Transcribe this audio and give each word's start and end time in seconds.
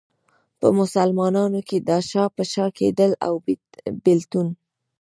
په 0.59 0.67
مسلمانانو 0.79 1.59
کې 1.67 1.77
دا 1.89 1.97
شا 2.09 2.23
په 2.35 2.43
شا 2.51 2.65
کېدل 2.79 3.11
او 3.25 3.33
بېلتون. 4.03 4.47